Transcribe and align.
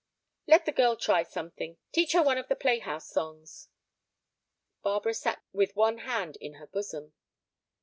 "Let 0.47 0.65
the 0.65 0.71
girl 0.71 0.95
try 0.95 1.21
something. 1.21 1.77
Teach 1.91 2.13
her 2.13 2.23
one 2.23 2.39
of 2.39 2.47
the 2.47 2.55
playhouse 2.55 3.07
songs." 3.07 3.67
Barbara 4.81 5.13
sat 5.13 5.43
with 5.53 5.75
one 5.75 5.99
hand 5.99 6.37
in 6.41 6.55
her 6.55 6.65
bosom. 6.65 7.13